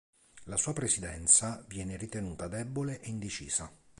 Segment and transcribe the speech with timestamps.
[0.45, 3.71] La sua presidenza viene ritenuta debole e indecisa.